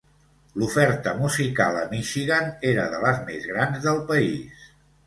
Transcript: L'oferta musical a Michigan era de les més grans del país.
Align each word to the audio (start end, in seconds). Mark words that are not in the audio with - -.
L'oferta 0.61 1.13
musical 1.19 1.77
a 1.83 1.85
Michigan 1.93 2.51
era 2.73 2.87
de 2.97 3.05
les 3.07 3.25
més 3.31 3.49
grans 3.53 3.87
del 3.89 4.07
país. 4.13 4.71